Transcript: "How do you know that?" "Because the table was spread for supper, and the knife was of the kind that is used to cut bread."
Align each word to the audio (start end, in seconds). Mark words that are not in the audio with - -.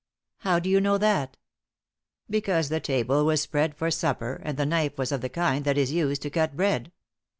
"How 0.37 0.57
do 0.57 0.67
you 0.67 0.81
know 0.81 0.97
that?" 0.97 1.37
"Because 2.27 2.69
the 2.69 2.79
table 2.79 3.23
was 3.23 3.39
spread 3.39 3.75
for 3.75 3.91
supper, 3.91 4.41
and 4.43 4.57
the 4.57 4.65
knife 4.65 4.97
was 4.97 5.11
of 5.11 5.21
the 5.21 5.29
kind 5.29 5.63
that 5.65 5.77
is 5.77 5.91
used 5.91 6.23
to 6.23 6.31
cut 6.31 6.55
bread." 6.55 6.91